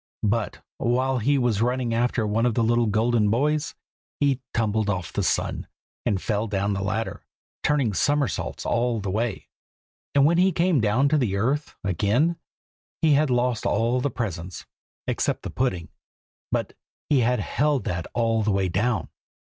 [0.23, 3.75] But while he was running after one of the little golden boys,
[4.19, 5.67] he tumbled off the sun,
[6.07, 7.23] and fell down the ladder,
[7.61, 9.47] turning somersaults all the way.
[10.15, 12.37] And when he came down to the earth again
[13.03, 14.65] he had lost all the presents
[15.05, 15.89] except the pudding,
[16.51, 16.73] but
[17.07, 19.07] he had held that all the way down.